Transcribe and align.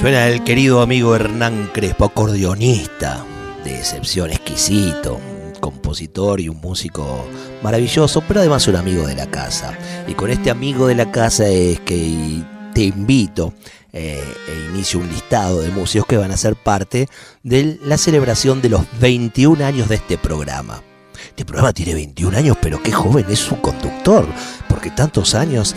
Suena 0.00 0.28
el 0.28 0.42
querido 0.44 0.80
amigo 0.80 1.14
Hernán 1.14 1.68
Crespo, 1.74 2.06
acordeonista 2.06 3.22
de 3.62 3.76
excepción, 3.76 4.30
exquisito, 4.30 5.20
compositor 5.60 6.40
y 6.40 6.48
un 6.48 6.58
músico 6.58 7.26
maravilloso, 7.62 8.24
pero 8.26 8.40
además 8.40 8.66
un 8.66 8.76
amigo 8.76 9.06
de 9.06 9.14
la 9.14 9.30
casa. 9.30 9.76
Y 10.08 10.14
con 10.14 10.30
este 10.30 10.50
amigo 10.50 10.86
de 10.86 10.94
la 10.94 11.12
casa 11.12 11.46
es 11.48 11.80
que 11.80 12.42
te 12.72 12.84
invito 12.84 13.52
eh, 13.92 14.24
e 14.48 14.70
inicio 14.72 15.00
un 15.00 15.08
listado 15.10 15.60
de 15.60 15.68
músicos 15.68 16.06
que 16.06 16.16
van 16.16 16.30
a 16.30 16.38
ser 16.38 16.56
parte 16.56 17.06
de 17.42 17.78
la 17.84 17.98
celebración 17.98 18.62
de 18.62 18.70
los 18.70 18.86
21 19.00 19.62
años 19.62 19.90
de 19.90 19.96
este 19.96 20.16
programa. 20.16 20.82
Este 21.28 21.44
programa 21.44 21.74
tiene 21.74 21.92
21 21.92 22.38
años, 22.38 22.56
pero 22.62 22.82
qué 22.82 22.90
joven 22.90 23.26
es 23.28 23.40
su 23.40 23.60
conductor, 23.60 24.26
porque 24.70 24.90
tantos 24.90 25.34
años 25.34 25.74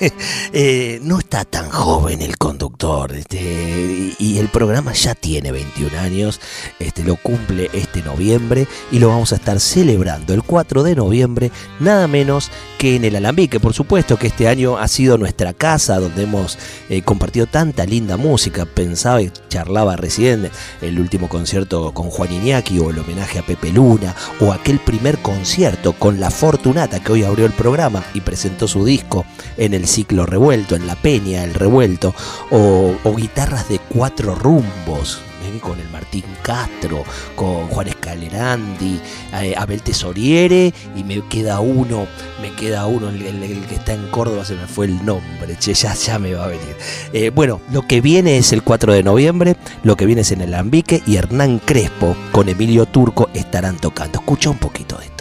eh, 0.52 1.00
no 1.02 1.18
está 1.18 1.44
tan 1.44 1.68
joven 1.68 2.22
el 2.22 2.38
conductor. 2.38 3.12
Este, 3.12 4.14
y 4.18 4.38
el 4.38 4.48
programa 4.48 4.92
ya 4.92 5.14
tiene 5.14 5.52
21 5.52 5.98
años, 5.98 6.40
este, 6.78 7.04
lo 7.04 7.16
cumple 7.16 7.68
este 7.72 8.02
noviembre 8.02 8.66
y 8.90 8.98
lo 8.98 9.08
vamos 9.08 9.32
a 9.32 9.36
estar 9.36 9.58
celebrando 9.60 10.34
el 10.34 10.42
4 10.42 10.82
de 10.82 10.94
noviembre, 10.94 11.50
nada 11.80 12.06
menos 12.06 12.50
que 12.78 12.96
en 12.96 13.04
el 13.04 13.16
Alambique. 13.16 13.60
Por 13.60 13.74
supuesto 13.74 14.18
que 14.18 14.28
este 14.28 14.48
año 14.48 14.78
ha 14.78 14.88
sido 14.88 15.18
nuestra 15.18 15.52
casa 15.52 15.98
donde 15.98 16.22
hemos 16.22 16.58
eh, 16.88 17.02
compartido 17.02 17.46
tanta 17.46 17.84
linda 17.84 18.16
música. 18.16 18.66
Pensaba 18.66 19.22
y 19.22 19.32
charlaba 19.48 19.96
recién 19.96 20.50
el 20.80 21.00
último 21.00 21.28
concierto 21.28 21.92
con 21.92 22.10
Juan 22.10 22.32
Iñaki 22.32 22.78
o 22.78 22.90
el 22.90 22.98
homenaje 22.98 23.38
a 23.38 23.46
Pepe 23.46 23.72
Luna 23.72 24.14
o 24.40 24.52
aquel 24.52 24.78
primer 24.78 25.18
concierto 25.18 25.92
con 25.92 26.20
La 26.20 26.30
Fortunata 26.30 27.00
que 27.00 27.12
hoy 27.12 27.24
abrió 27.24 27.46
el 27.46 27.52
programa 27.52 28.02
y 28.14 28.20
presentó 28.20 28.68
su 28.68 28.84
disco 28.84 29.24
en 29.56 29.74
el 29.74 29.86
ciclo 29.86 30.26
revuelto, 30.26 30.74
en 30.76 30.86
La 30.86 30.96
Peña, 30.96 31.44
el 31.44 31.54
revuelto, 31.54 32.14
o, 32.50 32.94
guitarras 33.16 33.68
de 33.68 33.78
cuatro 33.78 34.34
rumbos, 34.34 35.20
¿eh? 35.44 35.58
con 35.60 35.78
el 35.78 35.88
Martín 35.90 36.24
Castro, 36.42 37.04
con 37.36 37.68
Juan 37.68 37.88
Escalerandi, 37.88 39.00
eh, 39.34 39.54
Abel 39.56 39.82
Tesoriere, 39.82 40.72
y 40.96 41.04
me 41.04 41.26
queda 41.28 41.60
uno, 41.60 42.06
me 42.40 42.52
queda 42.52 42.86
uno, 42.86 43.10
el, 43.10 43.64
que 43.68 43.74
está 43.74 43.92
en 43.92 44.08
Córdoba, 44.08 44.44
se 44.44 44.54
me 44.54 44.66
fue 44.66 44.86
el 44.86 45.04
nombre, 45.04 45.56
che, 45.58 45.74
ya, 45.74 45.94
ya 45.94 46.18
me 46.18 46.34
va 46.34 46.44
a 46.44 46.48
venir. 46.48 46.76
Eh, 47.12 47.30
bueno, 47.30 47.60
lo 47.70 47.86
que 47.86 48.00
viene 48.00 48.38
es 48.38 48.52
el 48.52 48.62
4 48.62 48.92
de 48.92 49.02
noviembre, 49.02 49.56
lo 49.82 49.96
que 49.96 50.06
viene 50.06 50.22
es 50.22 50.32
en 50.32 50.40
el 50.40 50.54
Alambique, 50.54 51.02
y 51.06 51.16
Hernán 51.16 51.60
Crespo 51.64 52.16
con 52.32 52.48
Emilio 52.48 52.86
Turco 52.86 53.28
estarán 53.34 53.76
tocando. 53.76 54.18
Escucha 54.18 54.50
un 54.50 54.58
poquito 54.58 54.96
de 54.96 55.04
esto. 55.04 55.11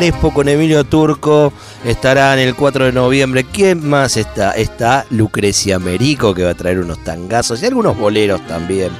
Crespo 0.00 0.32
con 0.32 0.48
Emilio 0.48 0.84
Turco 0.84 1.52
estarán 1.84 2.38
el 2.38 2.54
4 2.54 2.86
de 2.86 2.92
noviembre. 2.92 3.44
¿Quién 3.44 3.86
más 3.86 4.16
está? 4.16 4.52
Está 4.52 5.04
Lucrecia 5.10 5.78
Merico 5.78 6.32
que 6.32 6.42
va 6.42 6.52
a 6.52 6.54
traer 6.54 6.78
unos 6.78 7.04
tangazos 7.04 7.62
y 7.62 7.66
algunos 7.66 7.98
boleros 7.98 8.40
también. 8.46 8.92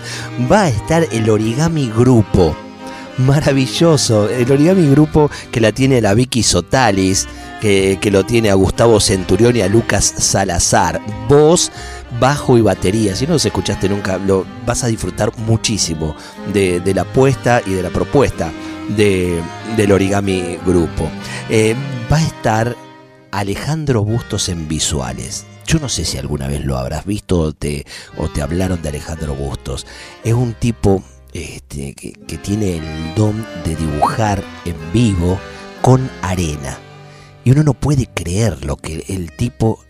Va 0.53 0.65
a 0.65 0.69
estar 0.69 1.07
el 1.11 1.31
Origami 1.31 1.89
Grupo. 1.89 2.55
Maravilloso, 3.17 4.29
el 4.29 4.53
Origami 4.53 4.91
Grupo 4.91 5.31
que 5.51 5.63
la 5.63 5.73
tiene 5.73 6.03
la 6.03 6.13
Vicky 6.13 6.43
Sotalis, 6.43 7.27
que, 7.63 7.97
que 7.99 8.11
lo 8.11 8.25
tiene 8.25 8.51
a 8.51 8.55
Gustavo 8.55 9.01
Centurión 9.01 9.57
y 9.57 9.63
a 9.63 9.69
Lucas 9.69 10.05
Salazar. 10.19 11.01
Voz, 11.31 11.73
bajo 12.21 12.59
y 12.59 12.61
batería. 12.61 13.17
Si 13.17 13.27
no 13.27 13.33
los 13.33 13.47
escuchaste 13.47 13.89
nunca, 13.89 14.19
lo 14.19 14.45
vas 14.67 14.85
a 14.85 14.89
disfrutar 14.89 15.33
muchísimo 15.39 16.15
de, 16.53 16.81
de 16.81 16.93
la 16.93 17.03
apuesta 17.03 17.63
y 17.65 17.71
de 17.71 17.85
la 17.85 17.89
propuesta 17.89 18.53
de, 18.97 19.43
del 19.77 19.93
Origami 19.93 20.59
Grupo. 20.67 21.09
Eh, 21.49 21.75
va 22.11 22.17
a 22.17 22.23
estar 22.23 22.77
Alejandro 23.31 24.05
Bustos 24.05 24.49
en 24.49 24.69
visuales. 24.69 25.47
Yo 25.67 25.79
no 25.79 25.89
sé 25.89 26.05
si 26.05 26.19
alguna 26.19 26.49
vez 26.49 26.65
lo 26.65 26.77
habrás 26.79 27.05
visto 27.05 27.41
o 27.41 27.53
te, 27.53 27.87
o 28.17 28.29
te 28.29 28.43
hablaron 28.43 28.83
de 28.83 28.89
Alejandro 28.89 29.35
Bustos. 29.35 29.87
Es 30.25 30.35
un 30.35 30.55
tipo 30.55 31.03
este, 31.33 31.95
que, 31.95 32.13
que 32.13 32.39
tiene 32.39 32.79
el 32.79 33.15
don 33.15 33.47
de 33.65 33.77
dibujar 33.77 34.43
en 34.65 34.75
vivo 34.93 35.39
con 35.81 36.11
arena. 36.23 36.79
Y 37.45 37.53
uno 37.53 37.63
no 37.63 37.75
puede 37.75 38.07
creer 38.07 38.65
lo 38.65 38.77
que 38.77 39.05
el 39.09 39.35
tipo 39.37 39.85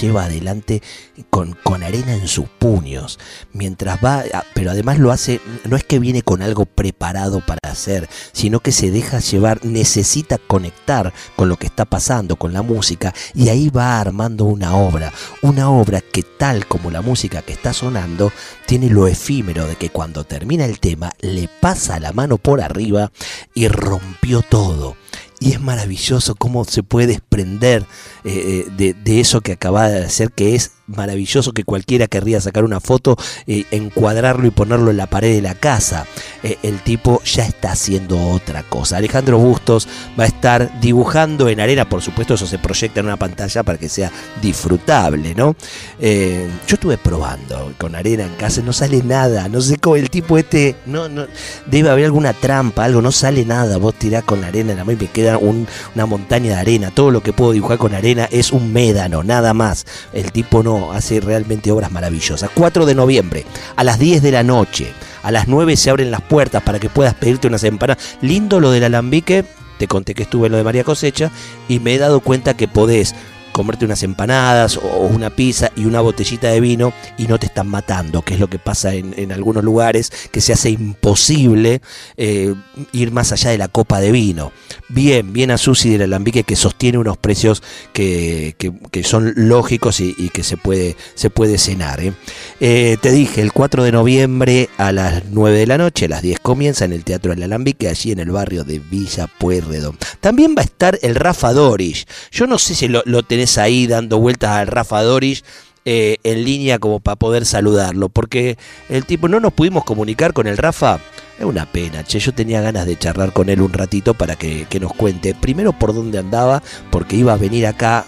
lleva 0.00 0.24
adelante 0.24 0.82
con, 1.30 1.56
con 1.62 1.82
arena 1.82 2.14
en 2.14 2.28
sus 2.28 2.48
puños, 2.48 3.18
mientras 3.52 3.98
va, 4.04 4.20
a- 4.32 4.44
pero 4.54 4.70
además 4.70 4.98
lo 4.98 5.10
hace, 5.10 5.40
no 5.64 5.76
es 5.76 5.84
que 5.84 5.98
viene 5.98 6.22
con 6.22 6.42
algo 6.42 6.66
preparado 6.66 7.44
para 7.44 7.58
hacer, 7.70 8.08
sino 8.32 8.60
que 8.60 8.72
se 8.72 8.90
deja 8.90 9.20
llevar, 9.20 9.64
necesita 9.64 10.38
conectar 10.38 11.12
con 11.36 11.48
lo 11.48 11.56
que 11.56 11.66
está 11.66 11.84
pasando, 11.84 12.36
con 12.36 12.52
la 12.52 12.62
música, 12.62 13.14
y 13.34 13.48
ahí 13.48 13.68
va 13.70 14.00
armando 14.00 14.44
una 14.44 14.76
obra, 14.76 15.12
una 15.42 15.70
obra 15.70 16.00
que 16.00 16.22
tal 16.22 16.66
como 16.66 16.90
la 16.90 17.02
música 17.02 17.42
que 17.42 17.52
está 17.52 17.72
sonando, 17.72 18.32
tiene 18.66 18.88
lo 18.90 19.06
efímero 19.08 19.66
de 19.66 19.76
que 19.76 19.90
cuando 19.90 20.24
termina 20.24 20.64
el 20.64 20.78
tema, 20.80 21.12
le 21.20 21.48
pasa 21.60 21.98
la 22.00 22.12
mano 22.12 22.38
por 22.38 22.60
arriba 22.60 23.10
y 23.54 23.68
rompió 23.68 24.42
todo. 24.42 24.96
Y 25.40 25.52
es 25.52 25.60
maravilloso 25.60 26.34
cómo 26.34 26.64
se 26.64 26.82
puede 26.82 27.08
desprender 27.08 27.86
eh, 28.24 28.64
eh, 28.66 28.70
de, 28.76 28.94
de 28.94 29.20
eso 29.20 29.40
que 29.40 29.52
acaba 29.52 29.88
de 29.88 30.04
hacer, 30.04 30.30
que 30.30 30.54
es 30.54 30.72
maravilloso 30.94 31.52
que 31.52 31.64
cualquiera 31.64 32.06
querría 32.06 32.40
sacar 32.40 32.64
una 32.64 32.80
foto, 32.80 33.16
eh, 33.46 33.64
encuadrarlo 33.70 34.46
y 34.46 34.50
ponerlo 34.50 34.90
en 34.90 34.96
la 34.96 35.06
pared 35.06 35.34
de 35.34 35.42
la 35.42 35.54
casa. 35.54 36.06
Eh, 36.42 36.58
el 36.62 36.80
tipo 36.80 37.22
ya 37.24 37.44
está 37.44 37.72
haciendo 37.72 38.18
otra 38.30 38.62
cosa. 38.62 38.96
Alejandro 38.96 39.38
Bustos 39.38 39.88
va 40.18 40.24
a 40.24 40.26
estar 40.26 40.80
dibujando 40.80 41.48
en 41.48 41.60
arena, 41.60 41.88
por 41.88 42.02
supuesto 42.02 42.34
eso 42.34 42.46
se 42.46 42.58
proyecta 42.58 43.00
en 43.00 43.06
una 43.06 43.16
pantalla 43.16 43.62
para 43.62 43.78
que 43.78 43.88
sea 43.88 44.10
disfrutable, 44.42 45.34
¿no? 45.34 45.54
Eh, 46.00 46.48
yo 46.66 46.74
estuve 46.74 46.98
probando 46.98 47.72
con 47.78 47.94
arena 47.94 48.24
en 48.24 48.34
casa, 48.34 48.60
no 48.62 48.72
sale 48.72 49.02
nada, 49.02 49.48
no 49.48 49.60
sé 49.60 49.76
cómo 49.78 49.96
el 49.96 50.10
tipo 50.10 50.36
este, 50.38 50.76
no, 50.86 51.08
no, 51.08 51.26
debe 51.66 51.88
haber 51.90 52.04
alguna 52.06 52.32
trampa, 52.32 52.84
algo, 52.84 53.00
no 53.00 53.12
sale 53.12 53.44
nada, 53.44 53.76
vos 53.78 53.94
tirás 53.94 54.24
con 54.24 54.44
arena 54.44 54.72
en 54.72 54.78
la 54.78 54.84
mano 54.84 54.98
y 54.98 55.04
me 55.04 55.10
queda 55.10 55.38
un- 55.38 55.66
una 55.94 56.06
montaña 56.06 56.54
de 56.54 56.60
arena, 56.60 56.90
todo 56.94 57.10
lo 57.10 57.22
que 57.22 57.32
puedo 57.32 57.52
dibujar 57.52 57.78
con 57.78 57.94
arena 57.94 58.28
es 58.30 58.52
un 58.52 58.72
médano, 58.72 59.22
nada 59.22 59.54
más. 59.54 59.86
El 60.12 60.32
tipo 60.32 60.62
no, 60.62 60.79
hace 60.92 61.20
realmente 61.20 61.70
obras 61.70 61.92
maravillosas. 61.92 62.50
4 62.54 62.86
de 62.86 62.94
noviembre, 62.94 63.44
a 63.76 63.84
las 63.84 63.98
10 63.98 64.22
de 64.22 64.32
la 64.32 64.42
noche, 64.42 64.92
a 65.22 65.30
las 65.30 65.48
9 65.48 65.76
se 65.76 65.90
abren 65.90 66.10
las 66.10 66.22
puertas 66.22 66.62
para 66.62 66.78
que 66.78 66.88
puedas 66.88 67.14
pedirte 67.14 67.48
unas 67.48 67.64
empanadas. 67.64 68.16
Lindo 68.20 68.60
lo 68.60 68.70
del 68.70 68.84
alambique, 68.84 69.44
te 69.78 69.86
conté 69.86 70.14
que 70.14 70.24
estuve 70.24 70.46
en 70.46 70.52
lo 70.52 70.58
de 70.58 70.64
María 70.64 70.84
Cosecha 70.84 71.30
y 71.68 71.78
me 71.78 71.94
he 71.94 71.98
dado 71.98 72.20
cuenta 72.20 72.54
que 72.54 72.68
podés 72.68 73.14
comerte 73.60 73.84
unas 73.84 74.02
empanadas 74.02 74.78
o 74.78 75.00
una 75.00 75.28
pizza 75.28 75.70
y 75.76 75.84
una 75.84 76.00
botellita 76.00 76.48
de 76.48 76.62
vino 76.62 76.94
y 77.18 77.26
no 77.26 77.38
te 77.38 77.44
están 77.44 77.68
matando, 77.68 78.22
que 78.22 78.32
es 78.32 78.40
lo 78.40 78.48
que 78.48 78.58
pasa 78.58 78.94
en, 78.94 79.32
algunos 79.32 79.62
lugares, 79.62 80.10
que 80.32 80.40
se 80.40 80.54
hace 80.54 80.70
imposible 80.70 81.82
eh, 82.16 82.54
ir 82.92 83.12
más 83.12 83.32
allá 83.32 83.50
de 83.50 83.58
la 83.58 83.68
copa 83.68 84.00
de 84.00 84.12
vino. 84.12 84.50
Bien, 84.88 85.34
bien 85.34 85.50
a 85.50 85.58
Susi 85.58 85.90
del 85.90 86.02
Alambique 86.02 86.42
que 86.42 86.56
sostiene 86.56 86.96
unos 86.96 87.18
precios 87.18 87.62
que, 87.92 88.56
son 89.04 89.34
lógicos 89.36 90.00
y, 90.00 90.30
que 90.30 90.42
se 90.42 90.56
puede, 90.56 90.96
se 91.14 91.28
puede 91.28 91.58
cenar. 91.58 92.00
¿eh? 92.00 92.14
Eh, 92.60 92.96
te 93.02 93.12
dije, 93.12 93.42
el 93.42 93.52
4 93.52 93.84
de 93.84 93.92
noviembre 93.92 94.70
a 94.78 94.90
las 94.92 95.24
9 95.30 95.58
de 95.58 95.66
la 95.66 95.76
noche, 95.76 96.06
a 96.06 96.08
las 96.08 96.22
10 96.22 96.40
comienza 96.40 96.86
en 96.86 96.94
el 96.94 97.04
Teatro 97.04 97.34
del 97.34 97.42
Alambique, 97.42 97.88
allí 97.88 98.12
en 98.12 98.20
el 98.20 98.30
barrio 98.30 98.64
de 98.64 98.78
Villa 98.78 99.26
Pueyrredón. 99.26 99.98
También 100.20 100.54
va 100.56 100.62
a 100.62 100.64
estar 100.64 100.98
el 101.02 101.14
Rafa 101.14 101.52
Dorish. 101.52 102.06
Yo 102.32 102.46
no 102.46 102.58
sé 102.58 102.74
si 102.74 102.88
lo, 102.88 103.02
lo 103.04 103.22
tenés 103.22 103.49
ahí 103.58 103.86
dando 103.86 104.18
vueltas 104.18 104.50
al 104.50 104.66
Rafa 104.66 105.02
Dorish. 105.02 105.42
Eh, 105.86 106.18
en 106.24 106.44
línea 106.44 106.78
como 106.78 107.00
para 107.00 107.16
poder 107.16 107.46
saludarlo, 107.46 108.10
porque 108.10 108.58
el 108.90 109.06
tipo 109.06 109.28
no 109.28 109.40
nos 109.40 109.54
pudimos 109.54 109.82
comunicar 109.84 110.34
con 110.34 110.46
el 110.46 110.58
Rafa. 110.58 111.00
Es 111.38 111.44
una 111.46 111.64
pena, 111.64 112.04
che, 112.04 112.18
yo 112.18 112.34
tenía 112.34 112.60
ganas 112.60 112.84
de 112.84 112.98
charlar 112.98 113.32
con 113.32 113.48
él 113.48 113.62
un 113.62 113.72
ratito 113.72 114.12
para 114.12 114.36
que, 114.36 114.66
nos 114.78 114.92
cuente 114.92 115.34
primero 115.34 115.72
por 115.72 115.94
dónde 115.94 116.18
andaba, 116.18 116.62
porque 116.90 117.16
iba 117.16 117.32
a 117.32 117.38
venir 117.38 117.66
acá 117.66 118.04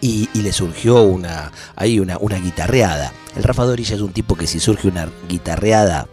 y, 0.00 0.28
le 0.32 0.52
surgió 0.52 1.02
una, 1.02 1.50
ahí 1.74 1.98
una, 1.98 2.18
una 2.18 2.38
guitarreada. 2.38 3.12
El 3.34 3.42
Rafa 3.42 3.64
Dorilla 3.64 3.96
es 3.96 4.00
un 4.00 4.12
tipo 4.12 4.36
que 4.36 4.46
si 4.46 4.60
surge 4.60 4.86
una 4.86 5.08
guitarreada 5.28 6.06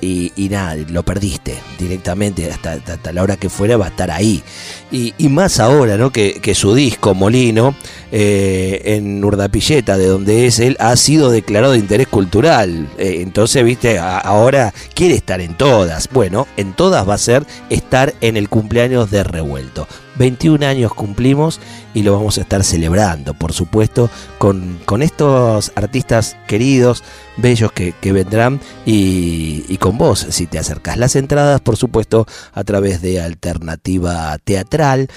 y, 0.00 0.32
nada, 0.50 0.76
lo 0.88 1.02
perdiste 1.02 1.58
directamente 1.78 2.50
hasta, 2.50 3.12
la 3.12 3.22
hora 3.22 3.36
que 3.36 3.48
fuera 3.48 3.76
va 3.76 3.86
a 3.86 3.88
estar 3.88 4.10
ahí. 4.10 4.42
Y, 4.90 5.12
más 5.28 5.60
ahora, 5.60 5.96
¿no? 5.96 6.10
Que, 6.10 6.54
su 6.54 6.74
disco 6.74 7.14
Molino 7.14 7.74
eh, 8.12 8.82
en 8.84 9.22
Urdapilleta, 9.22 9.98
de 9.98 10.06
donde 10.06 10.46
es 10.46 10.58
él, 10.58 10.76
ha 10.78 10.96
sido 10.96 11.30
declarado 11.30 11.72
de 11.72 11.78
interés 11.78 12.06
cultural. 12.06 12.88
Eh, 12.98 13.18
entonces, 13.20 13.64
viste, 13.64 13.98
ahora 13.98 14.72
quiere 14.94 15.14
estar 15.14 15.40
en 15.40 15.56
todas. 15.56 16.08
Bueno, 16.12 16.46
en 16.56 16.72
todas 16.72 17.08
va 17.08 17.14
a 17.14 17.18
ser 17.18 17.46
estar 17.70 18.14
en 18.20 18.36
el 18.36 18.48
cumpleaños 18.48 19.10
de 19.10 19.24
Revuelto. 19.24 19.86
21 20.18 20.66
años 20.66 20.94
cumplimos 20.94 21.60
y 21.94 22.02
lo 22.02 22.12
vamos 22.12 22.38
a 22.38 22.42
estar 22.42 22.64
celebrando, 22.64 23.34
por 23.34 23.52
supuesto, 23.52 24.10
con, 24.38 24.78
con 24.84 25.02
estos 25.02 25.72
artistas 25.74 26.36
queridos, 26.46 27.02
bellos 27.36 27.72
que, 27.72 27.94
vendrán 28.12 28.60
y, 28.84 29.64
y, 29.68 29.76
con 29.78 29.98
vos, 29.98 30.26
si 30.30 30.46
te 30.46 30.58
acercas. 30.58 30.96
Las 30.96 31.16
entradas, 31.16 31.60
por 31.60 31.76
supuesto, 31.76 32.26
a 32.52 32.64
través 32.64 33.02
de 33.02 33.20
Alternativa 33.20 34.36
Teatral 34.44 35.08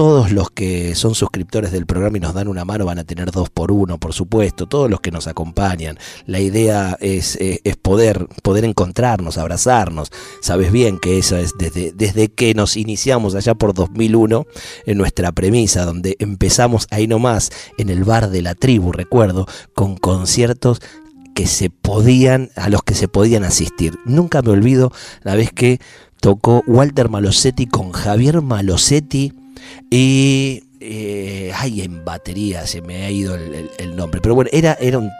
todos 0.00 0.32
los 0.32 0.50
que 0.50 0.94
son 0.94 1.14
suscriptores 1.14 1.72
del 1.72 1.84
programa 1.84 2.16
y 2.16 2.20
nos 2.20 2.32
dan 2.32 2.48
una 2.48 2.64
mano 2.64 2.86
van 2.86 2.98
a 2.98 3.04
tener 3.04 3.30
dos 3.30 3.50
por 3.50 3.70
uno, 3.70 3.98
por 3.98 4.14
supuesto, 4.14 4.64
todos 4.64 4.88
los 4.88 5.02
que 5.02 5.10
nos 5.10 5.26
acompañan. 5.26 5.98
La 6.24 6.40
idea 6.40 6.96
es, 7.02 7.36
eh, 7.38 7.60
poder, 7.82 8.26
poder 8.42 8.64
encontrarnos, 8.64 9.36
abrazarnos. 9.36 10.10
Sabes 10.40 10.72
bien 10.72 10.98
que 10.98 11.18
eso 11.18 11.36
es 11.36 11.52
desde, 11.58 11.92
desde 11.92 12.28
que 12.28 12.54
nos 12.54 12.78
iniciamos 12.78 13.34
allá 13.34 13.54
por 13.54 13.74
2001 13.74 14.46
en 14.86 14.96
nuestra 14.96 15.32
premisa, 15.32 15.84
donde 15.84 16.16
empezamos 16.18 16.86
ahí 16.90 17.06
nomás 17.06 17.50
en 17.76 17.90
el 17.90 18.04
bar 18.04 18.30
de 18.30 18.40
la 18.40 18.54
tribu, 18.54 18.92
recuerdo, 18.92 19.46
con 19.74 19.98
conciertos 19.98 20.80
que 21.34 21.46
se 21.46 21.68
podían, 21.68 22.48
a 22.56 22.70
los 22.70 22.82
que 22.84 22.94
se 22.94 23.06
podían 23.06 23.44
asistir. 23.44 23.98
Nunca 24.06 24.40
me 24.40 24.48
olvido 24.48 24.92
la 25.24 25.34
vez 25.34 25.52
que 25.52 25.78
tocó 26.22 26.62
Walter 26.66 27.10
Malosetti 27.10 27.66
con 27.66 27.92
Javier 27.92 28.40
Malosetti 28.40 29.34
y 29.90 30.62
eh, 30.82 31.52
ay, 31.54 31.82
en 31.82 32.06
batería 32.06 32.66
se 32.66 32.80
me 32.80 33.04
ha 33.04 33.10
ido 33.10 33.34
el, 33.34 33.96
nombre. 33.96 34.20
Pero 34.22 34.34
bueno, 34.34 34.48
era, 34.52 34.78
era 34.80 34.98
un, 34.98 35.10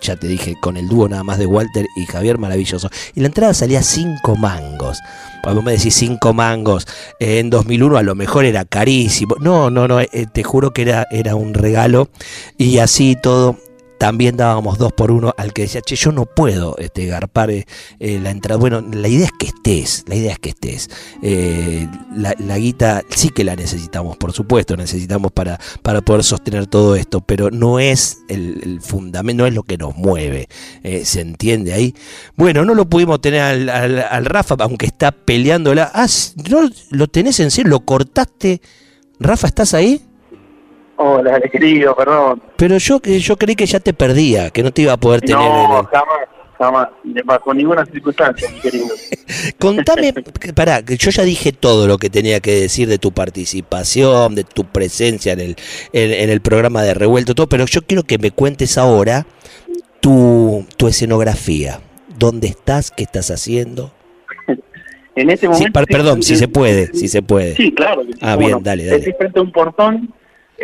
ya 0.00 0.14
te 0.14 0.28
dije, 0.28 0.54
con 0.60 0.76
el 0.76 0.88
dúo 0.88 1.08
nada 1.08 1.24
más 1.24 1.38
de 1.38 1.46
Walter 1.46 1.86
y 1.96 2.06
Javier, 2.06 2.38
maravilloso. 2.38 2.88
Y 3.14 3.20
la 3.20 3.26
entrada 3.26 3.52
salía 3.52 3.82
cinco 3.82 4.36
mangos. 4.36 5.00
Vos 5.42 5.64
me 5.64 5.72
decís 5.72 5.94
cinco 5.94 6.32
mangos. 6.32 6.86
en 7.18 7.50
2001 7.50 7.96
a 7.96 8.02
lo 8.02 8.14
mejor 8.14 8.44
era 8.44 8.64
carísimo. 8.64 9.34
No, 9.40 9.70
no, 9.70 9.88
no, 9.88 10.00
eh, 10.00 10.08
te 10.32 10.44
juro 10.44 10.72
que 10.72 10.82
era, 10.82 11.08
era 11.10 11.34
un 11.34 11.52
regalo. 11.52 12.08
Y 12.56 12.78
así 12.78 13.16
todo 13.20 13.58
también 14.02 14.36
dábamos 14.36 14.78
dos 14.78 14.92
por 14.92 15.12
uno 15.12 15.32
al 15.36 15.52
que 15.52 15.62
decía, 15.62 15.80
che, 15.80 15.94
yo 15.94 16.10
no 16.10 16.26
puedo 16.26 16.76
este, 16.78 17.06
garpar 17.06 17.52
eh, 17.52 17.68
eh, 18.00 18.18
la 18.20 18.32
entrada. 18.32 18.58
Bueno, 18.58 18.80
la 18.80 19.06
idea 19.06 19.26
es 19.26 19.32
que 19.38 19.46
estés, 19.46 20.02
la 20.08 20.16
idea 20.16 20.32
es 20.32 20.40
que 20.40 20.48
estés. 20.48 20.90
Eh, 21.22 21.86
la, 22.16 22.58
guita 22.58 23.04
sí 23.10 23.28
que 23.28 23.44
la 23.44 23.54
necesitamos, 23.54 24.16
por 24.16 24.32
supuesto, 24.32 24.76
necesitamos 24.76 25.30
para, 25.30 25.60
para 25.82 26.00
poder 26.00 26.24
sostener 26.24 26.66
todo 26.66 26.96
esto, 26.96 27.20
pero 27.20 27.52
no 27.52 27.78
es 27.78 28.18
el, 28.28 28.80
fundamento, 28.82 29.44
no 29.44 29.46
es 29.46 29.54
lo 29.54 29.62
que 29.62 29.78
nos 29.78 29.94
mueve. 29.94 30.48
¿Se 31.04 31.20
entiende 31.20 31.72
ahí? 31.72 31.94
Bueno, 32.34 32.64
no 32.64 32.74
lo 32.74 32.90
pudimos 32.90 33.20
tener 33.20 33.70
al, 33.70 34.24
Rafa, 34.24 34.56
aunque 34.58 34.86
está 34.86 35.12
peleándola. 35.12 35.92
Ah, 35.94 36.08
¿no 36.50 36.68
lo 36.90 37.06
tenés 37.06 37.38
en 37.38 37.52
serio? 37.52 37.70
¿Lo 37.70 37.84
cortaste? 37.84 38.62
Rafa, 39.20 39.46
¿estás 39.46 39.74
ahí? 39.74 40.02
Hola, 41.04 41.40
querido, 41.40 41.96
perdón. 41.96 42.40
Pero 42.56 42.78
yo, 42.78 43.00
yo 43.02 43.36
creí 43.36 43.56
que 43.56 43.66
ya 43.66 43.80
te 43.80 43.92
perdía, 43.92 44.50
que 44.50 44.62
no 44.62 44.70
te 44.70 44.82
iba 44.82 44.92
a 44.92 44.96
poder 44.96 45.20
tener. 45.20 45.36
No, 45.36 45.82
jamás, 45.90 46.28
jamás, 46.56 46.88
bajo 47.24 47.52
ninguna 47.52 47.84
circunstancia, 47.86 48.48
mi 48.48 48.60
querido. 48.60 48.86
Contame, 49.58 50.14
pará, 50.54 50.78
yo 50.80 51.10
ya 51.10 51.24
dije 51.24 51.50
todo 51.50 51.88
lo 51.88 51.98
que 51.98 52.08
tenía 52.08 52.38
que 52.38 52.52
decir 52.52 52.88
de 52.88 52.98
tu 52.98 53.10
participación, 53.10 54.36
de 54.36 54.44
tu 54.44 54.64
presencia 54.64 55.32
en 55.32 55.40
el, 55.40 55.56
en, 55.92 56.30
el 56.30 56.40
programa 56.40 56.84
de 56.84 56.94
Revuelto, 56.94 57.34
todo, 57.34 57.48
pero 57.48 57.66
yo 57.66 57.82
quiero 57.82 58.04
que 58.04 58.18
me 58.18 58.30
cuentes 58.30 58.78
ahora 58.78 59.26
tu, 59.98 60.64
tu 60.76 60.86
escenografía. 60.86 61.80
¿Dónde 62.16 62.46
estás? 62.46 62.92
¿Qué 62.92 63.02
estás 63.02 63.32
haciendo? 63.32 63.92
en 65.16 65.30
este 65.30 65.48
momento. 65.48 65.82
perdón, 65.88 66.22
si 66.22 66.36
se 66.36 66.46
puede, 66.46 66.94
si 66.94 67.08
se 67.08 67.22
puede. 67.22 67.56
Sí, 67.56 67.72
claro. 67.74 68.02
Ah, 68.20 68.36
bien, 68.36 68.62
dale, 68.62 68.84
dale. 68.84 68.98
Estoy 68.98 69.14
frente 69.14 69.40
a 69.40 69.42
un 69.42 69.50
portón 69.50 70.14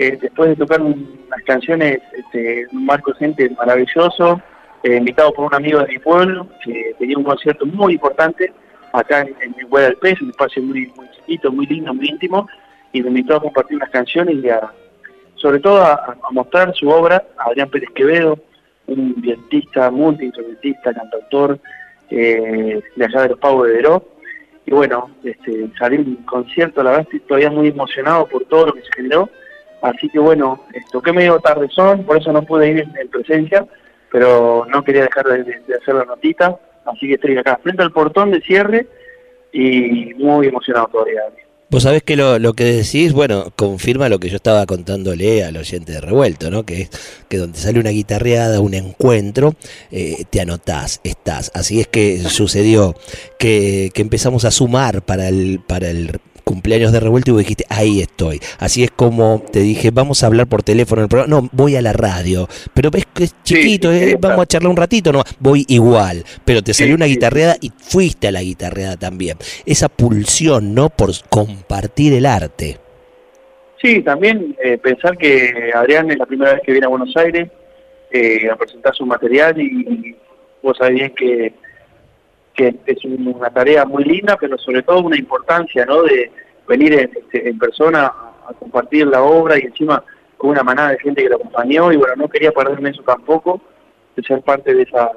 eh, 0.00 0.17
después 0.23 0.50
de 0.50 0.55
tocar 0.55 0.81
unas 0.81 1.43
canciones, 1.45 1.99
este, 2.17 2.69
un 2.73 2.87
marco 2.87 3.12
gente 3.15 3.50
maravilloso, 3.50 4.41
eh, 4.85 4.95
invitado 4.95 5.33
por 5.33 5.47
un 5.47 5.55
amigo 5.55 5.81
de 5.81 5.89
mi 5.89 5.99
pueblo, 5.99 6.47
que 6.65 6.95
tenía 7.00 7.19
un 7.19 7.25
concierto 7.25 7.67
muy 7.67 7.95
importante 7.95 8.53
acá 8.93 9.23
en, 9.23 9.35
en 9.41 9.67
Hueá 9.69 9.87
del 9.87 9.97
Pez, 9.97 10.23
un 10.23 10.31
espacio 10.31 10.62
muy, 10.62 10.87
muy 10.95 11.11
chiquito, 11.17 11.50
muy 11.50 11.67
lindo, 11.67 11.93
muy 11.93 12.06
íntimo, 12.06 12.47
y 12.93 13.03
me 13.03 13.09
invitó 13.09 13.35
a 13.35 13.41
compartir 13.41 13.77
unas 13.77 13.91
canciones 13.91 14.37
y 14.37 14.49
a, 14.49 14.73
sobre 15.35 15.59
todo 15.59 15.83
a, 15.83 16.17
mostrar 16.31 16.73
su 16.77 16.89
obra 16.89 17.25
a 17.37 17.50
Adrián 17.50 17.69
Pérez 17.69 17.91
Quevedo, 17.93 18.39
un 18.87 19.21
vientista, 19.21 19.91
multiinstrumentista, 19.91 20.95
cantautor 20.95 21.59
eh, 22.11 22.81
de 22.95 23.05
allá 23.05 23.23
de 23.23 23.28
los 23.31 23.38
Pavos 23.40 23.67
de 23.67 23.75
Veró. 23.75 24.09
Y 24.64 24.71
bueno, 24.71 25.11
este, 25.25 25.69
salir 25.76 26.00
un 26.00 26.17
concierto, 26.25 26.85
la 26.85 26.90
verdad 26.90 27.07
estoy 27.07 27.21
todavía 27.26 27.50
muy 27.50 27.67
emocionado 27.67 28.28
por 28.28 28.45
todo 28.45 28.67
lo 28.67 28.75
que 28.75 28.83
se 28.83 28.93
generó 28.95 29.28
Así 29.82 30.08
que 30.08 30.18
bueno, 30.18 30.64
toqué 30.90 31.12
medio 31.12 31.38
tardezón, 31.38 32.04
por 32.04 32.18
eso 32.18 32.32
no 32.32 32.42
pude 32.42 32.70
ir 32.70 32.78
en, 32.80 33.08
presencia, 33.08 33.66
pero 34.11 34.66
no 34.68 34.82
quería 34.82 35.02
dejar 35.02 35.26
de, 35.26 35.56
hacer 35.80 35.94
la 35.94 36.04
notita, 36.04 36.56
así 36.85 37.06
que 37.06 37.14
estoy 37.14 37.37
acá 37.37 37.61
frente 37.62 37.82
al 37.82 37.92
portón 37.92 38.30
de 38.30 38.40
cierre 38.40 38.87
y 39.52 40.12
muy 40.14 40.49
emocionado 40.49 40.88
todavía. 40.88 41.23
Vos 41.70 41.82
sabés 41.82 42.02
que 42.02 42.16
lo, 42.16 42.54
que 42.54 42.64
decís, 42.64 43.12
bueno, 43.12 43.52
confirma 43.54 44.08
lo 44.08 44.18
que 44.18 44.30
yo 44.30 44.37
estaba 44.37 44.64
contándole 44.64 45.44
al 45.44 45.58
oyente 45.58 45.92
de 45.92 46.00
Revuelto, 46.00 46.50
¿no? 46.50 46.64
Que 46.64 46.88
que 47.28 47.37
donde 47.37 47.58
sale 47.58 47.78
una 47.78 47.90
guitarreada, 47.90 48.61
un 48.61 48.73
encuentro, 48.73 49.54
eh, 49.90 50.25
te 50.30 50.40
anotás, 50.40 51.00
estás. 51.04 51.52
Así 51.54 51.78
es 51.80 51.87
que 51.87 52.20
sucedió 52.20 52.94
que, 53.38 53.90
que 53.92 54.00
empezamos 54.00 54.47
a 54.47 54.50
sumar 54.50 55.02
para 55.02 55.28
el, 55.28 55.61
para 55.66 55.90
el 55.90 56.18
cumpleaños 56.49 56.93
de 56.93 57.00
revuelto 57.00 57.31
y 57.31 57.35
vos 57.35 57.43
dijiste, 57.43 57.67
ahí 57.69 58.00
estoy. 58.00 58.40
Así 58.59 58.83
es 58.83 58.90
como 58.90 59.43
te 59.52 59.61
dije, 59.61 59.90
vamos 59.90 60.23
a 60.23 60.28
hablar 60.28 60.47
por 60.47 60.62
teléfono 60.62 61.02
en 61.02 61.05
el 61.05 61.09
programa. 61.11 61.43
No, 61.43 61.49
voy 61.52 61.76
a 61.76 61.83
la 61.83 61.93
radio. 61.93 62.49
Pero 62.73 62.90
ves 62.90 63.05
que 63.12 63.25
es 63.25 63.35
chiquito, 63.43 63.93
eh, 63.93 64.17
vamos 64.19 64.45
a 64.45 64.47
charlar 64.47 64.71
un 64.71 64.76
ratito. 64.78 65.12
No, 65.12 65.23
voy 65.40 65.67
igual. 65.69 66.25
Pero 66.47 66.62
te 66.62 66.73
salió 66.73 66.95
una 66.95 67.05
guitarreada 67.05 67.57
y 67.61 67.71
fuiste 67.76 68.28
a 68.28 68.33
la 68.33 68.40
guitarreada 68.40 68.97
también. 68.97 69.37
Esa 69.67 69.90
pulsión, 69.90 70.75
¿no? 70.75 70.88
Por 70.88 71.11
compartir 71.28 72.14
el 72.14 72.25
arte. 72.25 72.78
Sí, 73.83 74.00
también 74.00 74.57
eh, 74.64 74.78
pensar 74.78 75.19
que 75.19 75.71
Adrián 75.75 76.11
es 76.11 76.17
la 76.17 76.25
primera 76.25 76.55
vez 76.55 76.62
que 76.64 76.73
viene 76.73 76.87
a 76.87 76.88
Buenos 76.88 77.14
Aires 77.14 77.50
eh, 78.11 78.49
a 78.50 78.57
presentar 78.57 78.95
su 78.95 79.05
material 79.05 79.61
y 79.61 80.17
vos 80.62 80.78
sabés 80.78 81.12
que 81.12 81.52
que 82.59 82.75
es 82.87 83.05
una 83.05 83.50
tarea 83.50 83.85
muy 83.85 84.03
linda, 84.03 84.37
pero 84.37 84.59
sobre 84.59 84.83
todo 84.83 85.00
una 85.00 85.17
importancia, 85.17 85.87
¿no? 85.87 86.03
De 86.03 86.31
venir 86.67 86.93
en, 86.93 87.11
este, 87.17 87.55
persona 87.55 88.07
a, 88.07 88.53
compartir 88.59 89.07
la 89.07 89.23
obra 89.23 89.57
y 89.59 89.62
encima 89.62 90.03
con 90.37 90.50
una 90.50 90.65
manada 90.65 90.91
de 90.91 90.99
gente 90.99 91.23
que 91.23 91.29
lo 91.29 91.37
acompañó 91.37 91.93
y 91.93 91.97
bueno, 91.97 92.17
no 92.17 92.29
quería 92.29 92.50
perderme 92.50 92.91
eso 92.91 93.03
tampoco, 93.03 93.61
de 94.17 94.23
ser 94.25 94.43
parte 94.43 94.75
de 94.75 94.83
esa, 94.83 95.11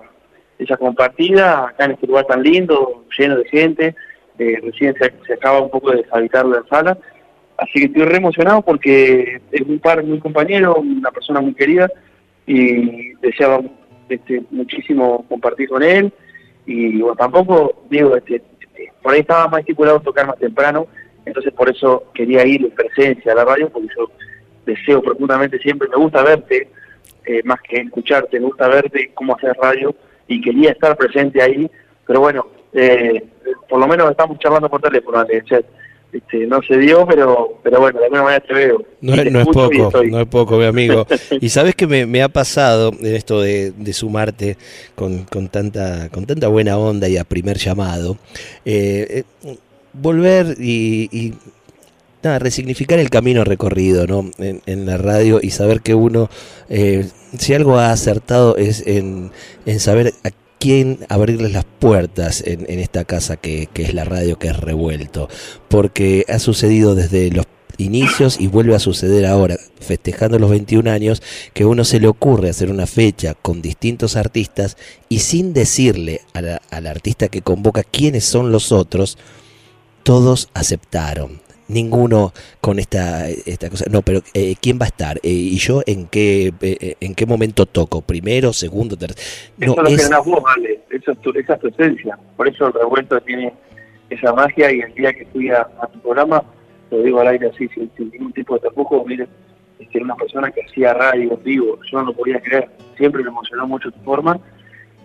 esa 0.59 0.77
compartida 0.77 1.69
acá 1.69 1.85
en 1.85 1.91
este 1.91 2.07
lugar 2.07 2.25
tan 2.25 2.43
lindo, 2.43 3.05
lleno 3.17 3.37
de 3.37 3.45
gente, 3.45 3.95
eh, 4.37 4.59
recién 4.61 4.93
se, 4.95 5.33
acaba 5.33 5.61
un 5.61 5.71
poco 5.71 5.91
de 5.91 6.03
deshabitar 6.03 6.45
la 6.45 6.63
sala, 6.69 6.97
Así 7.57 7.73
que 7.73 7.85
estoy 7.85 8.05
re 8.05 8.17
emocionado 8.17 8.63
porque 8.63 9.39
es 9.51 9.61
un 9.61 9.77
par 9.77 10.03
muy 10.03 10.19
compañero, 10.19 10.77
una 10.77 11.11
persona 11.11 11.41
muy 11.41 11.53
querida 11.53 11.91
y 12.47 13.13
deseaba 13.21 13.61
este, 14.09 14.41
muchísimo 14.49 15.23
compartir 15.29 15.69
con 15.69 15.83
él. 15.83 16.11
Y 16.71 17.01
bueno, 17.01 17.15
tampoco, 17.17 17.83
digo, 17.89 18.15
este, 18.15 18.41
por 19.01 19.13
ahí 19.13 19.19
estaba 19.19 19.47
más 19.49 19.59
estipulado 19.59 19.99
tocar 19.99 20.25
más 20.25 20.37
temprano, 20.37 20.87
entonces 21.25 21.51
por 21.53 21.69
eso 21.69 22.05
quería 22.13 22.45
ir 22.45 22.63
en 22.63 22.71
presencia 22.71 23.33
a 23.33 23.35
la 23.35 23.45
radio, 23.45 23.69
porque 23.69 23.89
yo 23.97 24.09
deseo 24.65 25.01
profundamente 25.01 25.59
siempre, 25.59 25.89
me 25.89 25.97
gusta 25.97 26.23
verte, 26.23 26.69
eh, 27.25 27.41
más 27.43 27.59
que 27.61 27.81
escucharte, 27.81 28.39
me 28.39 28.45
gusta 28.45 28.69
verte 28.69 29.11
cómo 29.13 29.35
hacer 29.35 29.55
radio 29.61 29.93
y 30.27 30.39
quería 30.39 30.71
estar 30.71 30.95
presente 30.95 31.41
ahí, 31.41 31.69
pero 32.07 32.21
bueno, 32.21 32.47
eh, 32.73 33.21
por 33.67 33.79
lo 33.79 33.87
menos 33.87 34.09
estamos 34.09 34.39
charlando 34.39 34.69
por 34.69 34.81
teléfono, 34.81 35.25
este, 36.11 36.45
no 36.45 36.61
se 36.61 36.77
dio, 36.77 37.05
pero 37.07 37.59
pero 37.63 37.79
bueno, 37.79 37.99
de 37.99 38.05
alguna 38.05 38.23
manera 38.23 38.43
te 38.45 38.53
veo. 38.53 38.83
No, 39.01 39.13
es 39.13 39.47
poco, 39.47 39.91
no 40.03 40.19
es 40.19 40.27
poco, 40.27 40.57
mi 40.57 40.65
amigo. 40.65 41.07
y 41.41 41.49
sabes 41.49 41.75
que 41.75 41.87
me, 41.87 42.21
ha 42.21 42.29
pasado 42.29 42.91
en 42.99 43.15
esto 43.15 43.41
de, 43.41 43.73
sumarte 43.93 44.57
con, 44.95 45.23
con, 45.25 45.47
tanta, 45.47 46.09
con 46.09 46.25
tanta 46.25 46.47
buena 46.47 46.77
onda 46.77 47.07
y 47.07 47.17
a 47.17 47.23
primer 47.23 47.57
llamado, 47.57 48.17
eh, 48.65 49.23
eh, 49.43 49.55
volver 49.93 50.55
y, 50.59 51.33
nada, 52.23 52.39
resignificar 52.39 52.99
el 52.99 53.09
camino 53.09 53.43
recorrido 53.43 54.05
¿no? 54.05 54.29
en, 54.37 54.85
la 54.85 54.97
radio 54.97 55.39
y 55.41 55.51
saber 55.51 55.81
que 55.81 55.95
uno, 55.95 56.29
eh, 56.69 57.07
si 57.37 57.53
algo 57.53 57.77
ha 57.77 57.91
acertado 57.91 58.57
es 58.57 58.85
en, 58.85 59.31
en 59.65 59.79
saber 59.79 60.13
a 60.23 60.29
quién 60.61 60.99
abrirles 61.09 61.53
las 61.53 61.65
puertas 61.65 62.43
en, 62.45 62.69
esta 62.79 63.03
casa 63.03 63.35
que, 63.35 63.67
es 63.73 63.93
la 63.95 64.03
radio, 64.03 64.37
que 64.37 64.49
es 64.49 64.57
revuelto, 64.57 65.27
porque 65.67 66.23
ha 66.29 66.37
sucedido 66.37 66.93
desde 66.93 67.31
los 67.31 67.47
inicios 67.77 68.39
y 68.39 68.45
vuelve 68.45 68.75
a 68.75 68.79
suceder 68.79 69.25
ahora, 69.25 69.57
festejando 69.79 70.37
los 70.37 70.51
21 70.51 70.91
años, 70.91 71.23
que 71.55 71.65
uno 71.65 71.83
se 71.83 71.99
le 71.99 72.07
ocurre 72.07 72.51
hacer 72.51 72.69
una 72.69 72.85
fecha 72.85 73.33
con 73.33 73.63
distintos 73.63 74.15
artistas 74.15 74.77
y 75.09 75.19
sin 75.19 75.53
decirle 75.53 76.21
al 76.33 76.85
artista 76.85 77.27
que 77.27 77.41
convoca 77.41 77.83
quiénes 77.83 78.23
son 78.23 78.51
los 78.51 78.71
otros, 78.71 79.17
todos 80.03 80.49
aceptaron 80.53 81.41
ninguno 81.71 82.33
con 82.59 82.79
esta, 82.79 83.29
esta 83.29 83.69
cosa. 83.69 83.85
No, 83.89 84.01
pero 84.01 84.21
eh, 84.33 84.55
¿quién 84.61 84.77
va 84.79 84.85
a 84.85 84.87
estar? 84.87 85.17
Eh, 85.17 85.29
¿Y 85.29 85.57
yo 85.57 85.81
en 85.85 86.07
qué 86.07 86.53
eh, 86.61 86.95
en 86.99 87.15
qué 87.15 87.25
momento 87.25 87.65
toco? 87.65 88.01
¿Primero, 88.01 88.53
segundo, 88.53 88.97
tercero? 88.97 89.21
No, 89.57 89.73
eso 89.87 89.95
es 89.95 90.09
lo 90.09 90.23
que 90.23 90.29
vos, 90.29 90.43
vale. 90.43 90.81
Eso 90.89 91.11
es 91.11 91.21
tu, 91.21 91.31
esa 91.31 91.53
es 91.55 91.59
tu 91.59 91.67
esencia. 91.69 92.17
Por 92.35 92.47
eso 92.47 92.67
el 92.67 92.73
revuelto 92.73 93.19
tiene 93.21 93.53
esa 94.09 94.33
magia 94.33 94.71
y 94.71 94.81
el 94.81 94.93
día 94.93 95.13
que 95.13 95.25
fui 95.27 95.49
a, 95.49 95.65
tu 95.93 95.99
programa, 95.99 96.43
lo 96.91 97.01
digo 97.01 97.21
al 97.21 97.27
aire 97.29 97.49
así, 97.53 97.67
sin, 97.69 97.89
ningún 97.97 98.33
tipo 98.33 98.55
de 98.55 98.61
tapujo, 98.61 99.03
mire, 99.05 99.27
este, 99.79 100.01
una 100.01 100.15
persona 100.15 100.51
que 100.51 100.61
hacía 100.63 100.93
radio 100.93 101.37
vivo, 101.37 101.79
yo 101.89 101.99
no 101.99 102.07
lo 102.07 102.13
podía 102.13 102.39
creer. 102.41 102.69
Siempre 102.97 103.23
me 103.23 103.29
emocionó 103.29 103.67
mucho 103.67 103.89
tu 103.91 103.99
forma 104.01 104.39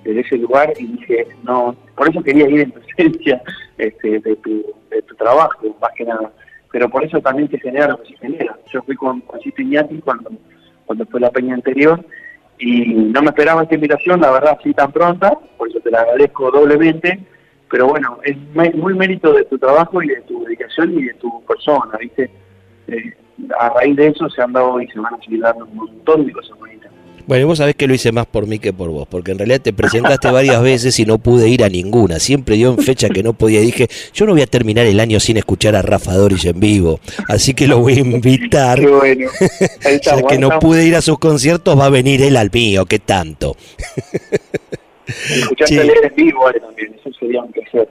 de 0.04 0.20
ese 0.20 0.36
lugar 0.36 0.72
y 0.78 0.86
dije, 0.86 1.26
no, 1.42 1.74
por 1.96 2.08
eso 2.08 2.22
quería 2.22 2.48
ir 2.48 2.60
en 2.60 2.72
presencia 2.72 3.42
este, 3.78 4.20
de, 4.20 4.36
tu, 4.36 4.64
de 4.90 5.02
tu 5.02 5.14
trabajo, 5.14 5.76
más 5.80 5.92
que 5.96 6.04
nada 6.04 6.32
pero 6.76 6.90
por 6.90 7.02
eso 7.02 7.22
también 7.22 7.48
se 7.50 7.58
genera 7.58 7.88
lo 7.88 8.02
que 8.02 8.12
se 8.12 8.18
genera. 8.18 8.54
Yo 8.70 8.82
fui 8.82 8.94
con 8.96 9.22
Juancito 9.22 9.62
Iñati 9.62 9.96
cuando, 10.02 10.30
cuando 10.84 11.06
fue 11.06 11.20
la 11.20 11.30
peña 11.30 11.54
anterior 11.54 12.04
y 12.58 12.84
no 12.84 13.22
me 13.22 13.28
esperaba 13.28 13.62
esta 13.62 13.76
invitación, 13.76 14.20
la 14.20 14.30
verdad, 14.30 14.58
así 14.60 14.74
tan 14.74 14.92
pronta, 14.92 15.38
por 15.56 15.70
eso 15.70 15.80
te 15.80 15.90
la 15.90 16.02
agradezco 16.02 16.50
doblemente, 16.50 17.18
pero 17.70 17.88
bueno, 17.88 18.18
es 18.24 18.36
muy 18.74 18.92
mérito 18.92 19.32
de 19.32 19.46
tu 19.46 19.56
trabajo 19.56 20.02
y 20.02 20.08
de 20.08 20.20
tu 20.28 20.44
dedicación 20.44 20.98
y 20.98 21.04
de 21.04 21.14
tu 21.14 21.42
persona, 21.46 21.96
¿viste? 21.98 22.30
Eh, 22.88 23.14
a 23.58 23.70
raíz 23.70 23.96
de 23.96 24.08
eso 24.08 24.28
se 24.28 24.42
han 24.42 24.52
dado 24.52 24.78
y 24.78 24.86
se 24.88 25.00
van 25.00 25.14
a 25.14 25.18
seguir 25.24 25.40
dando 25.40 25.64
un 25.64 25.76
montón 25.76 26.26
de 26.26 26.32
cosas 26.32 26.58
bonitas. 26.58 26.75
Bueno, 27.26 27.48
vos 27.48 27.58
sabés 27.58 27.74
que 27.74 27.88
lo 27.88 27.94
hice 27.94 28.12
más 28.12 28.26
por 28.26 28.46
mí 28.46 28.60
que 28.60 28.72
por 28.72 28.90
vos, 28.90 29.08
porque 29.08 29.32
en 29.32 29.38
realidad 29.38 29.60
te 29.60 29.72
presentaste 29.72 30.30
varias 30.30 30.62
veces 30.62 30.98
y 31.00 31.06
no 31.06 31.18
pude 31.18 31.48
ir 31.48 31.64
a 31.64 31.68
ninguna. 31.68 32.20
Siempre 32.20 32.54
dio 32.54 32.70
en 32.70 32.78
fecha 32.78 33.08
que 33.08 33.24
no 33.24 33.32
podía. 33.32 33.60
Dije, 33.60 33.88
yo 34.14 34.26
no 34.26 34.32
voy 34.32 34.42
a 34.42 34.46
terminar 34.46 34.86
el 34.86 35.00
año 35.00 35.18
sin 35.18 35.36
escuchar 35.36 35.74
a 35.74 35.82
Rafa 35.82 36.14
Doris 36.14 36.44
en 36.44 36.60
vivo, 36.60 37.00
así 37.28 37.52
que 37.54 37.66
lo 37.66 37.80
voy 37.80 37.94
a 37.94 38.00
invitar. 38.00 38.78
Qué 38.80 38.86
bueno. 38.86 39.30
ya 40.02 40.22
que 40.22 40.38
no 40.38 40.58
pude 40.60 40.86
ir 40.86 40.94
a 40.94 41.00
sus 41.00 41.18
conciertos, 41.18 41.78
va 41.78 41.86
a 41.86 41.90
venir 41.90 42.22
él 42.22 42.36
al 42.36 42.50
mío, 42.52 42.86
¿qué 42.86 43.00
tanto? 43.00 43.56
Escuchaste 45.06 45.74
leer 45.84 46.04
en 46.04 46.14
vivo 46.14 46.44
también, 46.60 46.94
eso 46.94 47.10
sería 47.18 47.42
un 47.42 47.50
placer. 47.50 47.88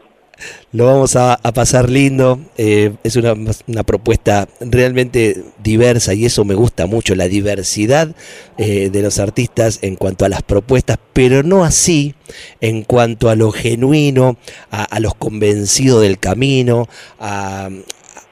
Lo 0.71 0.85
vamos 0.85 1.15
a, 1.15 1.37
pasar 1.53 1.89
lindo. 1.89 2.39
Eh, 2.57 2.93
es 3.03 3.15
una, 3.15 3.35
propuesta 3.83 4.47
realmente 4.59 5.43
diversa 5.63 6.13
y 6.13 6.25
eso 6.25 6.45
me 6.45 6.55
gusta 6.55 6.85
mucho, 6.85 7.15
la 7.15 7.27
diversidad 7.27 8.15
eh, 8.57 8.89
de 8.89 9.01
los 9.01 9.19
artistas 9.19 9.79
en 9.81 9.95
cuanto 9.95 10.25
a 10.25 10.29
las 10.29 10.43
propuestas, 10.43 10.97
pero 11.13 11.43
no 11.43 11.63
así 11.63 12.15
en 12.61 12.83
cuanto 12.83 13.29
a 13.29 13.35
lo 13.35 13.51
genuino, 13.51 14.37
a, 14.71 14.99
los 14.99 15.15
convencidos 15.15 16.01
del 16.01 16.19
camino, 16.19 16.87
a 17.19 17.69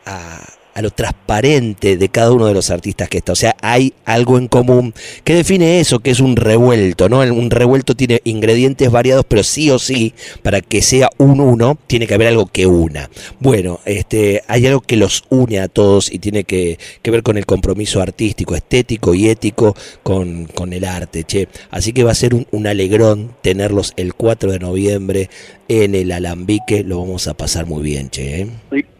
a 0.06 0.42
lo 0.82 0.90
transparente 0.90 1.98
de 1.98 2.10
cada 2.10 2.32
uno 2.32 2.46
de 2.46 2.54
los 2.54 2.72
artistas 2.72 3.10
que 3.10 3.20
está. 3.20 3.32
O 3.32 3.36
sea, 3.36 3.56
hay 3.62 3.94
algo 4.06 4.38
en 4.38 4.48
común 4.48 4.94
que 5.24 5.36
define 5.36 5.80
eso, 5.80 6.00
que 6.00 6.12
es 6.12 6.20
un 6.20 6.36
revuelto, 6.36 7.10
¿no? 7.10 7.20
Un 7.20 7.52
revuelto 7.52 7.96
tiene 7.96 8.22
ingredientes 8.24 8.90
variados, 8.92 9.26
pero 9.28 9.44
sí 9.44 9.70
o 9.70 9.80
sí, 9.80 10.14
para 10.42 10.62
que 10.62 10.82
sea 10.82 11.10
un 11.18 11.40
uno, 11.40 11.78
tiene 11.88 12.08
que 12.08 12.14
haber 12.16 12.28
algo 12.28 12.48
que 12.48 12.66
una. 12.66 13.10
Bueno, 13.40 13.80
este, 13.86 14.44
hay 14.48 14.66
algo 14.68 14.82
que 14.82 14.98
los 14.98 15.24
une 15.30 15.60
a 15.60 15.68
todos 15.68 16.12
y 16.12 16.20
tiene 16.20 16.44
que, 16.44 16.78
ver 17.04 17.24
con 17.24 17.38
el 17.38 17.46
compromiso 17.46 18.02
artístico, 18.02 18.56
estético 18.56 19.14
y 19.14 19.30
ético 19.30 19.76
con, 20.02 20.46
con 20.46 20.74
el 20.74 20.86
arte, 20.86 21.24
che. 21.24 21.48
Así 21.70 21.94
que 21.94 22.04
va 22.04 22.12
a 22.12 22.16
ser 22.16 22.34
un, 22.34 22.48
un 22.52 22.68
alegrón 22.68 23.36
tenerlos 23.42 23.94
el 23.98 24.16
4 24.16 24.52
de 24.52 24.60
noviembre 24.60 25.30
en 25.68 25.96
el 25.96 26.12
Alambique, 26.12 26.84
lo 26.84 27.00
vamos 27.00 27.28
a 27.28 27.36
pasar 27.36 27.66
muy 27.66 27.84
bien, 27.84 28.10
che. 28.10 28.42
¿eh? 28.42 28.48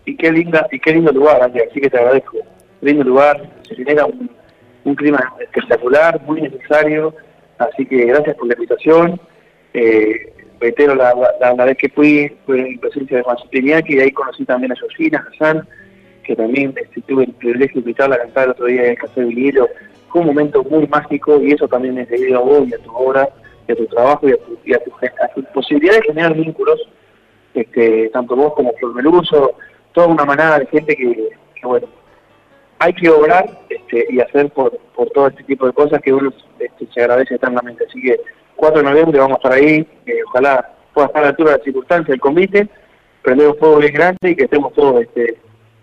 Y 0.06 0.16
qué 0.16 0.32
linda 0.32 0.68
y 0.72 0.80
qué 0.80 0.94
lindo 0.94 1.12
lugar, 1.12 1.42
así 1.42 1.80
que 1.80 1.90
te 1.90 1.98
agradezco. 1.98 2.38
Lindo 2.82 3.04
lugar, 3.04 3.50
se 3.68 3.76
genera 3.76 4.06
un, 4.06 4.96
clima 4.96 5.34
espectacular, 5.40 6.22
muy 6.24 6.42
necesario, 6.42 7.16
así 7.58 7.86
que 7.86 8.06
gracias 8.06 8.36
por 8.36 8.48
la 8.48 8.54
invitación. 8.56 9.20
Eh, 9.74 10.34
reitero, 10.60 10.96
la, 10.96 11.14
la, 11.40 11.66
vez 11.66 11.78
que 11.78 11.90
fui 11.90 12.36
fue 12.46 12.60
en 12.60 12.80
presencia 12.80 13.18
de 13.18 13.24
Juan 13.24 13.38
Iñaki 13.52 13.96
y 13.96 14.00
ahí 14.00 14.12
conocí 14.12 14.46
también 14.46 14.74
a 14.74 14.80
Josina, 14.80 15.26
a 15.26 15.30
Hassan, 15.30 15.68
que 16.24 16.36
también 16.36 16.74
este, 16.76 17.02
tuve 17.02 17.26
el 17.26 17.32
privilegio 17.34 17.76
de 17.76 17.80
invitarla 17.80 18.16
a 18.16 18.20
cantar 18.20 18.46
el 18.46 18.52
otro 18.52 18.66
día 18.66 18.84
en 18.84 18.90
el 18.92 18.98
Café 18.98 19.24
Vinilo. 19.24 19.68
Fue 20.10 20.22
un 20.22 20.28
momento 20.28 20.64
muy 20.64 20.88
mágico 20.88 21.42
y 21.42 21.52
eso 21.52 21.68
también 21.68 21.98
es 21.98 22.10
debido 22.10 22.40
a 22.40 22.44
vos 22.44 22.68
y 22.68 22.74
a 22.74 22.78
tu 22.78 22.92
obra, 22.94 23.30
y 23.68 23.72
a 23.72 23.76
tu 23.76 23.86
trabajo 23.88 24.28
y 24.28 24.34
a 24.34 24.38
tu, 24.38 24.58
y 24.66 24.74
a 24.74 24.80
tu, 25.34 25.44
posibilidad 25.54 25.96
de 25.96 26.02
generar 26.02 26.34
vínculos, 26.34 26.80
este, 27.54 28.10
tanto 28.10 28.36
vos 28.36 28.54
como 28.54 28.74
Flor 28.74 28.96
Meluso, 28.96 29.58
toda 29.94 30.08
una 30.08 30.26
manada 30.26 30.60
de 30.60 30.68
gente 30.68 30.96
que, 30.96 31.30
bueno, 31.64 31.88
hay 32.80 32.94
que 32.94 33.10
obrar 33.10 33.46
este, 33.70 34.06
y 34.10 34.20
hacer 34.20 34.50
por, 34.52 34.78
por 34.96 35.10
todo 35.12 35.28
este 35.28 35.44
tipo 35.44 35.66
de 35.66 35.74
cosas 35.74 36.02
que 36.02 36.12
uno 36.12 36.34
este, 36.60 36.88
se 36.94 37.02
agradece 37.02 37.36
eternamente. 37.36 37.86
Así 37.88 38.02
que 38.02 38.20
4 38.56 38.82
de 38.82 38.90
noviembre 38.90 39.20
vamos 39.20 39.36
a 39.36 39.38
estar 39.38 39.52
ahí, 39.54 39.88
ojalá 40.28 40.74
pueda 40.94 41.08
estar 41.08 41.22
a 41.22 41.26
la 41.26 41.30
altura 41.30 41.52
de 41.52 41.58
las 41.58 41.64
circunstancias 41.64 42.10
del 42.10 42.20
convite, 42.20 42.68
prender 43.22 43.48
un 43.48 43.58
fuego 43.58 43.78
bien 43.78 43.94
grande 43.94 44.30
y 44.30 44.36
que 44.36 44.44
estemos 44.44 44.74
todos 44.74 45.02
este, 45.02 45.38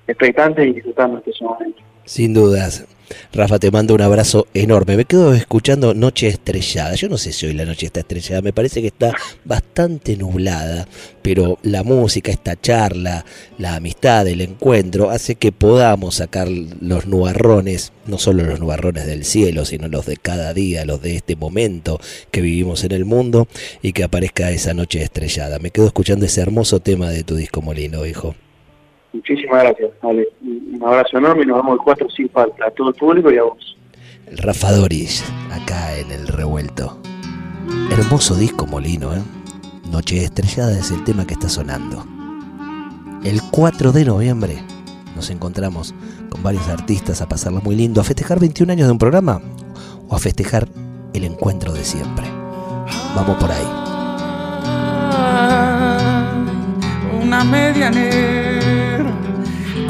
expectantes 0.06 0.66
y 0.66 0.72
disfrutando 0.72 1.18
este 1.18 1.44
momento. 1.44 1.82
Sin 2.04 2.34
dudas. 2.34 2.86
Rafa, 3.32 3.58
te 3.58 3.70
mando 3.70 3.94
un 3.94 4.00
abrazo 4.00 4.46
enorme. 4.54 4.96
Me 4.96 5.04
quedo 5.04 5.34
escuchando 5.34 5.94
Noche 5.94 6.28
Estrellada. 6.28 6.94
Yo 6.94 7.08
no 7.08 7.18
sé 7.18 7.32
si 7.32 7.46
hoy 7.46 7.54
la 7.54 7.64
noche 7.64 7.86
está 7.86 8.00
estrellada, 8.00 8.42
me 8.42 8.52
parece 8.52 8.80
que 8.80 8.88
está 8.88 9.12
bastante 9.44 10.16
nublada, 10.16 10.86
pero 11.22 11.58
la 11.62 11.82
música, 11.82 12.30
esta 12.30 12.60
charla, 12.60 13.24
la 13.58 13.76
amistad, 13.76 14.26
el 14.26 14.40
encuentro, 14.40 15.10
hace 15.10 15.34
que 15.34 15.52
podamos 15.52 16.16
sacar 16.16 16.48
los 16.48 17.06
nubarrones, 17.06 17.92
no 18.06 18.18
solo 18.18 18.44
los 18.44 18.60
nubarrones 18.60 19.06
del 19.06 19.24
cielo, 19.24 19.64
sino 19.64 19.88
los 19.88 20.06
de 20.06 20.16
cada 20.16 20.54
día, 20.54 20.84
los 20.84 21.02
de 21.02 21.16
este 21.16 21.36
momento 21.36 22.00
que 22.30 22.40
vivimos 22.40 22.84
en 22.84 22.92
el 22.92 23.04
mundo, 23.04 23.48
y 23.82 23.92
que 23.92 24.04
aparezca 24.04 24.50
esa 24.50 24.74
noche 24.74 25.02
estrellada. 25.02 25.58
Me 25.58 25.70
quedo 25.70 25.86
escuchando 25.86 26.26
ese 26.26 26.40
hermoso 26.40 26.80
tema 26.80 27.10
de 27.10 27.24
tu 27.24 27.36
disco 27.36 27.62
Molino, 27.62 28.06
hijo. 28.06 28.34
Muchísimas 29.12 29.62
gracias, 29.62 29.90
vale. 30.02 30.28
Un 30.42 30.80
abrazo 30.84 31.18
enorme 31.18 31.42
y 31.42 31.46
nos 31.46 31.58
vemos 31.58 31.72
el 31.72 31.84
4 31.84 32.10
sin 32.10 32.28
falta 32.30 32.66
a 32.66 32.70
todo 32.70 32.90
el 32.90 32.94
público 32.94 33.30
y 33.30 33.38
a 33.38 33.42
vos. 33.42 33.76
El 34.26 34.38
Rafa 34.38 34.72
Doris, 34.72 35.24
acá 35.50 35.96
en 35.98 36.12
el 36.12 36.28
revuelto. 36.28 37.00
Hermoso 37.90 38.36
disco 38.36 38.66
Molino, 38.66 39.12
¿eh? 39.14 39.22
Noche 39.90 40.22
Estrellada 40.22 40.78
es 40.78 40.92
el 40.92 41.02
tema 41.02 41.26
que 41.26 41.34
está 41.34 41.48
sonando. 41.48 42.04
El 43.24 43.40
4 43.50 43.92
de 43.92 44.04
noviembre 44.04 44.58
nos 45.16 45.30
encontramos 45.30 45.94
con 46.30 46.42
varios 46.42 46.68
artistas 46.68 47.20
a 47.20 47.28
pasarlo 47.28 47.60
muy 47.60 47.74
lindo, 47.74 48.00
a 48.00 48.04
festejar 48.04 48.38
21 48.38 48.72
años 48.72 48.86
de 48.86 48.92
un 48.92 48.98
programa 48.98 49.42
o 50.08 50.14
a 50.14 50.18
festejar 50.18 50.68
el 51.12 51.24
encuentro 51.24 51.72
de 51.72 51.84
siempre. 51.84 52.24
Vamos 53.14 53.36
por 53.38 53.50
ahí. 53.50 53.66
Una 57.20 57.44
medianera 57.44 58.59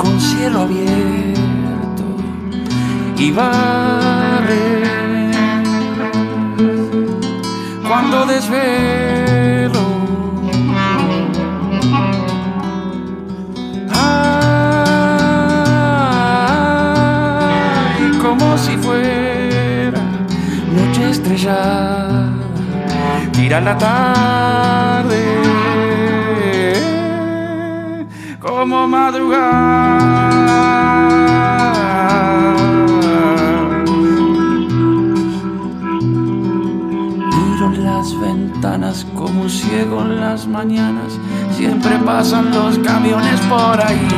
con 0.01 0.19
cielo 0.19 0.63
abierto 0.63 2.05
y 3.19 3.31
barre. 3.33 4.83
Cuando 7.87 8.25
desvelo, 8.25 9.81
ay, 13.93 14.51
como 18.23 18.57
si 18.57 18.77
fuera 18.79 20.01
noche 20.75 21.11
estrellada, 21.11 22.31
tira 23.33 23.61
la 23.61 23.77
tarde 23.77 24.10
siempre 41.91 42.07
pasan 42.07 42.51
los 42.53 42.79
camiones 42.79 43.41
por 43.49 43.81
ahí. 43.85 44.09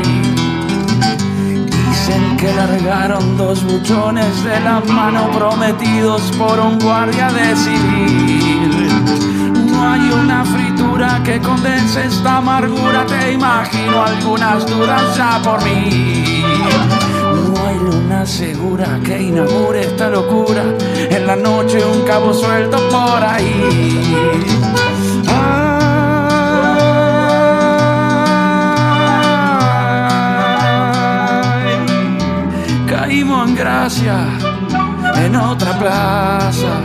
Dicen 1.66 2.36
que 2.36 2.52
largaron 2.54 3.36
dos 3.36 3.62
buchones 3.64 4.44
de 4.44 4.60
la 4.60 4.80
mano 4.80 5.30
prometidos 5.30 6.22
por 6.32 6.58
un 6.58 6.78
guardia 6.78 7.30
de 7.30 7.56
civil. 7.56 8.88
No 9.70 9.90
hay 9.90 10.10
una 10.10 10.44
fritura 10.44 11.20
que 11.24 11.40
condense 11.40 12.06
esta 12.06 12.38
amargura, 12.38 13.06
te 13.06 13.32
imagino 13.32 14.04
algunas 14.04 14.66
dudas 14.66 15.16
ya 15.16 15.40
por 15.42 15.62
mí. 15.64 16.42
No 17.46 17.66
hay 17.66 17.78
luna 17.78 18.26
segura 18.26 19.00
que 19.04 19.22
inaugure 19.22 19.82
esta 19.82 20.10
locura, 20.10 20.62
en 21.10 21.26
la 21.26 21.36
noche 21.36 21.78
un 21.84 22.02
cabo 22.02 22.34
suelto 22.34 22.76
por 22.90 23.24
ahí. 23.24 24.02
Ay, 25.28 25.71
en 33.84 35.34
otra 35.34 35.76
plaza. 35.76 36.84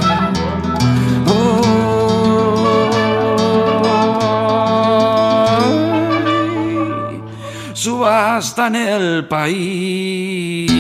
Subasta 7.74 8.68
en 8.68 8.76
el 8.76 9.28
país. 9.28 10.72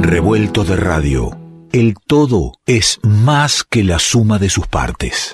Revuelto 0.00 0.62
de 0.62 0.76
radio. 0.76 1.36
El 1.72 1.96
todo 2.06 2.52
es 2.66 3.00
más 3.02 3.64
que 3.64 3.82
la 3.82 3.98
suma 3.98 4.38
de 4.38 4.48
sus 4.48 4.68
partes. 4.68 5.32